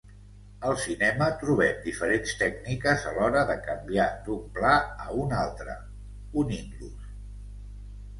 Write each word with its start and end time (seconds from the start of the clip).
Al 0.67 0.77
cinema 0.83 1.25
trobem 1.41 1.75
diferents 1.83 2.31
tècniques 2.39 3.03
a 3.09 3.11
l'hora 3.17 3.43
de 3.49 3.57
canviar 3.67 4.07
d'un 4.29 4.41
pla 4.55 4.71
a 5.05 5.11
un 5.25 5.35
altre, 5.43 5.77
unint-los. 6.45 7.05